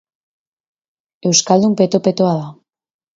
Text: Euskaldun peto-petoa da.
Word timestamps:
Euskaldun 1.31 1.75
peto-petoa 1.83 2.33
da. 2.39 2.49